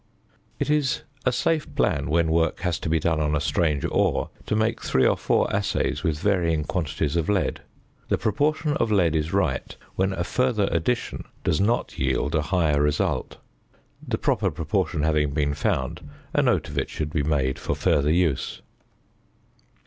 [0.57, 4.31] It is a safe plan when work has to be done on a strange ore,
[4.47, 7.61] to make three or four assays with varying quantities of lead.
[8.09, 12.81] The proportion of lead is right when a further addition does not yield a higher
[12.81, 13.37] result.
[14.07, 16.01] The proper proportion having been found,
[16.33, 18.63] a note of it should be made for future use.